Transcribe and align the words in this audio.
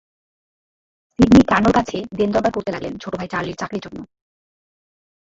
Sydney 1.19 1.41
কার্নোর 1.47 1.73
কাছে 1.73 1.97
দেনদরবার 2.17 2.51
করতে 2.53 2.71
লাগলেন 2.71 2.93
ছোট 2.97 3.13
ভাই 3.17 3.27
চার্লির 3.27 3.59
চাকরির 3.61 3.83
জন্য। 3.85 3.99